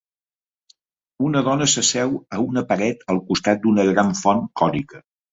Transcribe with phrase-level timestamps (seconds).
[1.25, 5.03] Una dona s'asseu a una paret al costat d'una gran font cònica.